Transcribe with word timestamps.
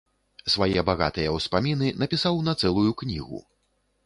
Свае 0.53 0.79
багатыя 0.87 1.35
ўспаміны 1.37 1.93
напісаў 2.05 2.43
на 2.49 2.57
цэлую 2.63 2.91
кнігу. 3.05 3.45